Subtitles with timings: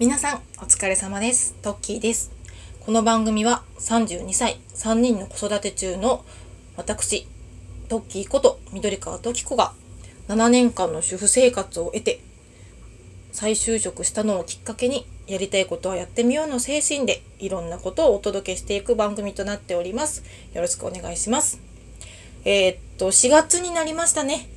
[0.00, 1.54] 皆さんお疲れ様です。
[1.62, 2.32] トッキーです。
[2.80, 6.24] この番組は32歳3人の子育て中の
[6.76, 7.28] 私
[7.88, 9.72] トッキーこと緑川トキ子が
[10.26, 12.18] 7年間の主婦生活を得て
[13.30, 20.24] 再就職したのをきっかけにやりたいことはやってみようの精神でいろんなことをお届けしていく番組となっております。
[20.54, 21.60] よろしくお願いします。
[22.44, 24.48] えー、っと4月になりましたね。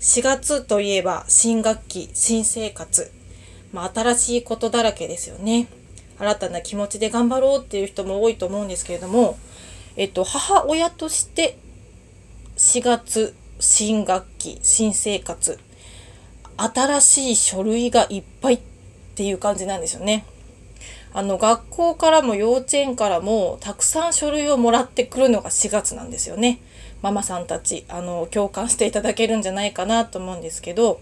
[0.00, 3.19] 4月といえば新学期新生活。
[3.72, 5.68] まあ、新しいことだらけですよね。
[6.18, 9.38] 新たな気持ちで頑張ろうっていう人も多いと思うんですけれども、
[9.96, 11.56] えっと、母親として
[12.56, 15.58] 4月、新学期、新生活、
[16.56, 18.60] 新しい書類がいっぱいっ
[19.14, 20.26] ていう感じなんですよね。
[21.12, 26.60] あの、学校からも幼稚園からもたくさん書類をもらってくるのが4月なんですよね。
[27.02, 31.00] ママさんたち、あの、共感していただけるんじゃないかなと思うんですけど、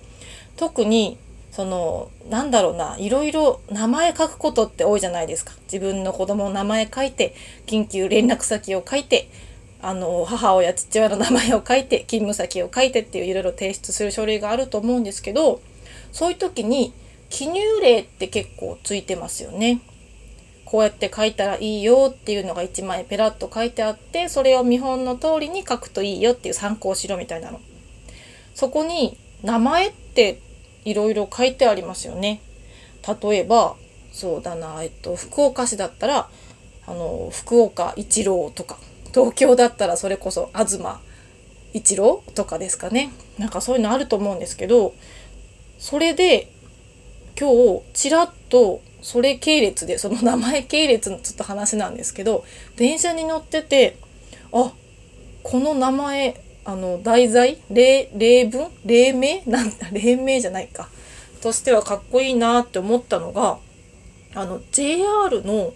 [0.56, 1.18] 特に
[1.50, 7.34] そのなんだろうないろいろ名前書くことって多いじゃないですか自分の子供の名前書いて
[7.66, 9.28] 緊急連絡先を書いて
[9.80, 15.60] あの母親父親の名前を書いて勤務先を書いてっていういろいろ提出する書類があると思うんですけど
[16.12, 16.92] そういう時に
[17.30, 19.80] 記入例って結構ついてますよね。
[20.64, 27.60] こうやって書いたらいいよっていうのが1枚ペラッと書いてあってそれを見本の通りに書くといいよっていう参考しろみたいなの。
[28.54, 30.40] そこに名前って
[30.84, 32.40] いろいろ書いてありますよね。
[33.22, 33.76] 例えば
[34.12, 36.28] そうだな、えっと、福岡市だったら
[36.86, 38.78] あの福岡一郎とか
[39.14, 40.80] 東京だったらそれこそ東
[41.72, 44.94] 一郎とかですかねなんかそういうのあると思うんですけど
[45.78, 46.50] それで
[47.38, 52.44] 今日ちらっとそれ系列でその名前系列のちょっと話なんですけど
[52.76, 53.96] 電車に乗ってて
[54.52, 54.72] あ
[55.42, 57.56] この名前あの題材？
[57.70, 58.68] 例例文？
[58.84, 59.88] 例名なんだ？
[59.90, 60.90] 例名じゃないか。
[61.40, 63.58] としてはかっこいいなって思ったのが
[64.34, 65.72] あの JR の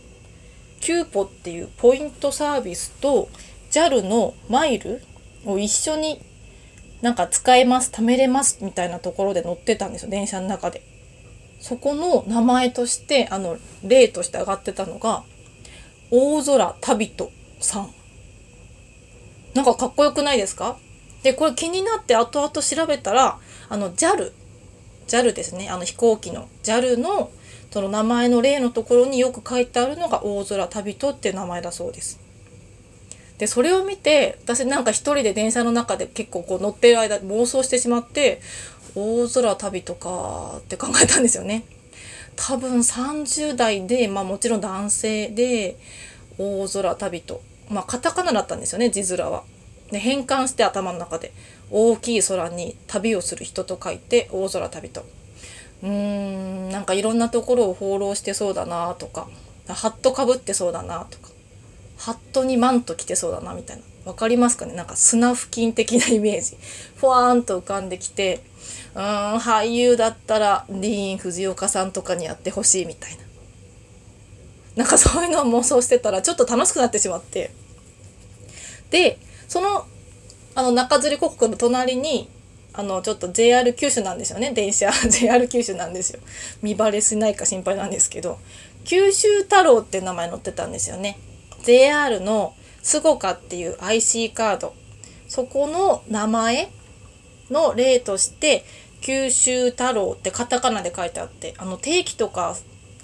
[0.83, 3.31] キューポっていうポイントサービスと
[3.71, 5.03] JAL のマイル
[5.47, 6.21] を一緒に
[7.01, 10.83] なんか使えます貯めれますみたいなところで乗ってたんですよ電車の中で。
[11.59, 15.23] そこの名前としてあの例として上がってたのが
[16.11, 17.95] 大空旅人さん。
[19.55, 20.79] なんかかっこよくないですか？
[21.23, 24.33] で、これ気になって後々調べたら、あの JAL、
[25.07, 27.31] JAL ですね、あの飛行機の JAL の
[27.71, 32.21] その名前の例のところによく書いてあるのが大空旅人っていう名前だそうです。
[33.39, 38.41] で、それを見て、私なんか一人で電車の中で結構こう乗ってる間妄想してしまって、
[38.95, 41.65] 大空旅とかって考えたんですよね。
[42.37, 45.77] 多分30代で、まあもちろん男性で、
[46.39, 47.43] 大空旅と。
[47.73, 49.45] まあカタカナだったんですよね、字面は。
[49.91, 51.33] で変換して頭の中で
[51.71, 55.05] 大きい空に旅をする人と書いて大空旅と。
[55.83, 59.29] うーんなんかいろんなところを放浪してそうだなとか
[59.67, 61.31] ハットかぶってそうだなとか
[61.99, 63.83] ハットにマント着てそうだなみたいな。
[64.05, 64.75] 分かりますかね？
[64.75, 66.57] なんか砂付近的なイメージ。
[66.97, 68.41] ふわーんと浮かんできて
[68.95, 73.23] うーん俳優だったらディーン・藤岡さんとかにやってほしいみたいな。
[74.77, 77.51] なんかそういうのを妄想してたらちょっと楽しくなってしまって。
[78.93, 79.87] でその
[80.55, 82.29] あの中吊り国の隣に
[82.75, 84.53] あのちょっと JR 九州なんですよね。
[84.53, 86.21] 電車 JR 九州なんですよ。
[86.63, 88.39] 見バレしないか心配なんですけど。
[88.85, 91.19] 九州太郎って名前載ってたんですよね。
[91.65, 94.75] JR のスゴカっていう IC カード。
[95.29, 96.71] そこの名前
[97.51, 98.65] の例として
[99.01, 102.57] 九州太郎ってカタカナで書いてあってあの定期とか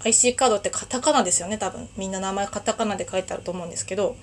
[0.04, 1.58] IC カードってカタカナですよね。
[1.58, 4.16] 多分みんな名前カタカナで書いてあると思うんですけど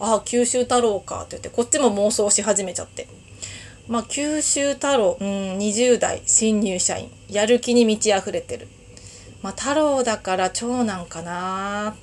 [0.00, 3.06] ああ、九州太郎かって言って、こっちも妄想し始めちゃって。
[3.86, 8.66] まあ、九州太郎、うん、20代、新入社員、やる気に満ち溢れてる。
[9.42, 11.96] まあ、太郎だから長男かな。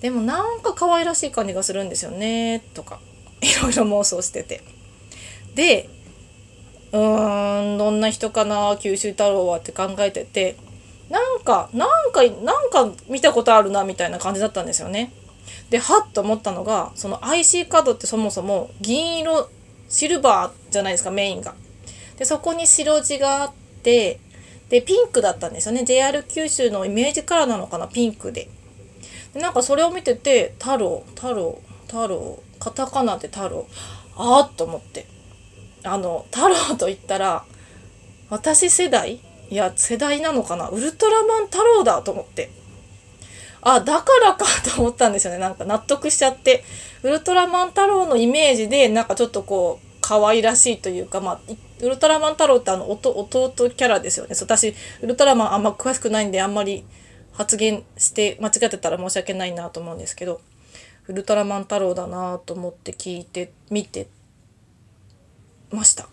[0.00, 3.00] でもなんか可愛らしい感じがするんですよね、とか、
[3.40, 4.62] いろいろ妄想してて。
[5.54, 5.88] で、
[6.92, 10.56] うーん、どんな人かな、九州太郎はって考えてて、
[11.10, 15.12] なんか、なんか、なんか見たことあるな、みたいな感じだったんですよね。
[15.70, 19.48] ではっと思ったのがその IC カードってそもそも銀色
[19.88, 21.54] シルバーじゃないですかメインが。
[22.16, 23.52] でそこに白地があっ
[23.82, 24.20] て
[24.68, 28.48] でピンクだったんですよね JR 九州のイメージカラーなのかなピンクで。
[29.32, 33.66] でなんかそれを見てて太郎太郎太郎カタカナで太郎
[34.16, 35.06] あーっと思って
[35.82, 37.44] あの太郎と言ったら
[38.30, 39.20] 私世代？
[39.50, 40.68] いや世代なのかな？
[40.68, 42.50] ウルトラマン太郎だと思って。
[43.64, 44.44] あ、だからか
[44.74, 45.38] と思ったんですよね。
[45.38, 46.64] なんか納得しちゃって。
[47.02, 51.40] ウルトラマン太郎のイメージで、なんかちょっとこう、可愛らしいというか、まあ、
[51.80, 54.36] ウルトラマン太郎ってあの弟、キャラですよね。
[54.40, 56.84] 私、ウルトラマンあんま詳しくないんで、あんまり、
[57.34, 60.40] 発言して間違ってたら申し訳ないなと思うんですけど
[61.08, 64.08] ウルトラマン太郎だなと思って聞いて見て
[65.70, 66.08] ました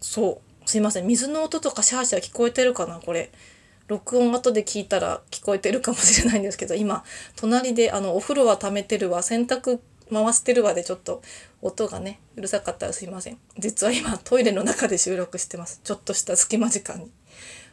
[0.00, 3.32] そうすいません水の音とかシャーシャー聞こえてるかなこれ
[3.92, 7.04] 録音後で聞いたら聞こえてるかもしれないんですけど今
[7.36, 9.80] 隣であのお風呂は溜めてるわ洗濯
[10.12, 11.22] 回してるわでちょっと
[11.60, 13.38] 音がねうるさかったらすいません。
[13.58, 15.80] 実は今トイレの中で収録してます。
[15.84, 17.10] ちょっとした隙間時間に。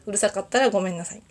[0.06, 1.22] うるさかったらごめんなさい。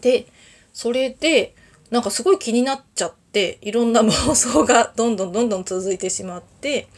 [0.00, 0.26] で
[0.72, 1.54] それで
[1.90, 6.88] なんかすごい気になっちゃっていろんな妄想が どんどんどんどん続いてしまって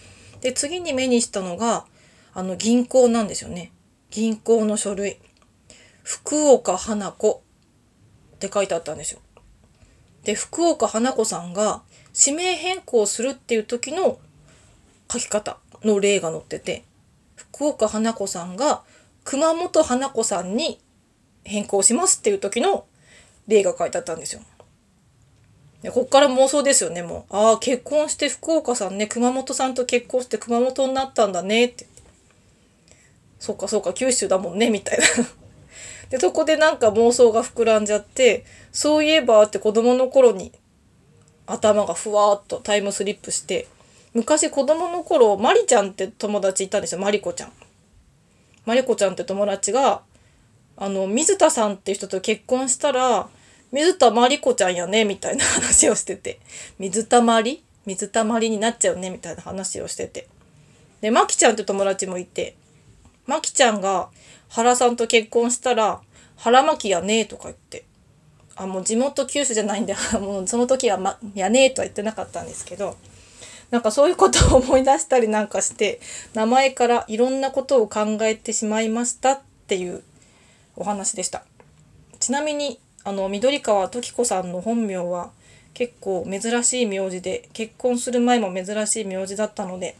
[0.40, 1.86] で次に目にしたのが
[2.32, 3.72] あの銀行なんですよね。
[4.10, 5.18] 銀行の書類。
[6.02, 7.42] 福岡花子
[8.34, 9.20] って書いてあったんですよ。
[10.24, 11.82] で福岡花子さんが
[12.18, 14.18] 指名変更するっていう時の
[15.10, 16.84] 書き方の例が載ってて
[17.36, 18.82] 福岡花子さんが
[19.24, 20.78] 熊本花子さんに
[21.44, 22.84] 変更しますっていう時の
[23.46, 24.42] 例が書いてあったんですよ。
[25.82, 27.36] でこっから妄想ですよねもう。
[27.36, 31.86] ああ結婚して福岡さんね熊本さんと結婚して熊本になったんだねって。
[33.38, 35.04] そっかそっか九州だもんねみたいな。
[36.10, 40.52] でそこでなんか妄想が膨らんじゃってそういえばって子供の頃に
[41.46, 43.66] 頭がふわーっとタイムスリップして
[44.12, 47.52] 昔子供の頃マリちゃんって友達いたんですよマリコちゃん。
[48.66, 50.02] マリコちゃんって友達が
[50.76, 53.28] あの水田さんって人と結婚したら
[53.70, 56.40] 水田まりこちゃんやねみたいな話をしてて。
[56.78, 60.28] 水たまり水たまりになっちゃうねみたいな話をしてて。
[61.00, 62.56] でまきちゃんって友達もいて
[63.26, 64.08] まきちゃんが
[64.50, 66.00] 原さんと結婚したら
[66.36, 67.84] 腹巻きやねえとか言って。
[68.56, 72.96] あもう地元九州じゃないんで もうその時は、ま、やねえとは言ってなかったんですけど。
[73.70, 76.00] なんかそういうことを思い出したりなんかして
[76.34, 80.02] 名前からいろんなことを考えてしまいましたっていう
[80.74, 81.44] お話でした。
[82.18, 85.30] ちなみにあの緑川時子さんの本名は
[85.72, 89.96] 結構珍しい名字で結婚する前も珍しい名字だったので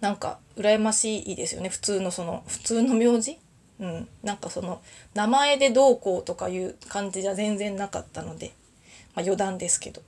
[0.00, 1.68] なんか羨ましいですよね。
[1.68, 3.38] 普通のその普通の名字？
[3.80, 4.08] うん。
[4.22, 4.80] なんかその
[5.14, 8.52] 名前でどうこうとかいう感じじゃ全然なかったので、
[9.14, 10.02] まあ、余談ですけど。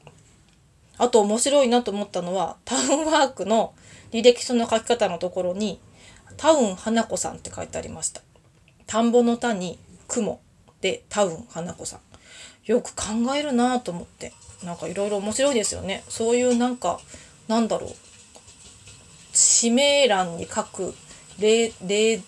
[0.98, 3.72] あと面白いなと思ったのはタウンワークの
[4.12, 5.80] 履歴書の書き方のところに
[6.36, 8.20] タウン花子さんって書いてありました。
[8.86, 9.78] 田んぼの田に
[10.08, 10.40] 雲
[10.80, 12.00] でタウン花子さん。
[12.66, 14.32] よく考えるなと思って。
[14.62, 16.04] なんかいろいろ面白いですよね。
[16.10, 17.00] そういうなんか
[17.48, 17.90] なんだろう。
[19.60, 20.94] 指名欄に書く
[21.38, 22.20] 例例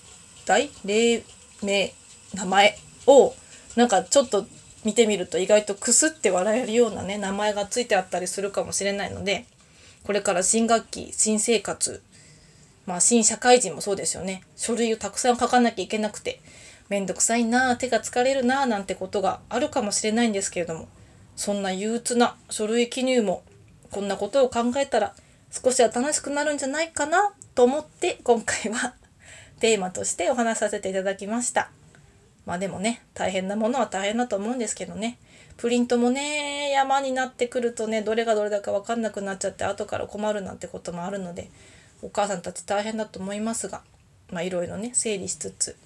[0.47, 0.71] 題？
[0.85, 1.23] 例
[1.63, 1.93] 名
[2.35, 3.35] 名前を
[3.77, 4.47] なんかちょっと
[4.85, 9.45] 見てみると意外とくすって笑えるようなね名前がついてあったりするかもしれないので
[10.03, 12.03] これから新学期新生活
[12.87, 14.43] まあ新社会人もそうですよね。
[14.57, 16.41] 書類をたくさん書かなきゃいけなくて
[16.89, 20.89] めんどくさいな手が疲れるななんてことがあるかもしれないんですけれども
[21.37, 23.45] そんな憂鬱な書類記入も
[23.91, 25.15] こんなことを考えたら
[25.53, 28.95] 少しは楽しくなるんじゃないかなと思って今回は
[29.61, 31.71] テーマとしてお話しさせていただきました。
[32.47, 35.17] まあでもね大変なものは大変だと思うんですけどね
[35.59, 41.51] プリントもね山になってくるとねどれがどれだか分かんなくなっちゃって後から困るなんてこともあるので
[42.01, 43.83] お母さんたち大変だと思いますが
[44.31, 45.77] まあいろいろね整理しつつ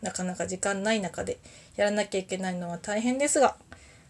[0.00, 1.36] なかなか時間ない中で
[1.76, 3.56] やらなきゃいけないのは大変ですが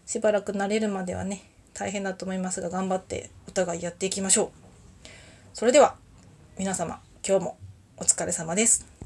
[0.05, 4.66] しばらく慣れるまではね大変だと思いますが頑張ってお互いやっていきましょう。
[5.57, 5.95] それでは
[6.59, 7.57] 皆様今日も
[7.97, 8.96] お疲れ様です。